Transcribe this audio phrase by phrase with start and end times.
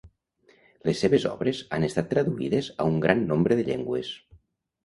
[0.89, 4.11] Les seves obres han estat traduïdes a un gran nombre de llengües.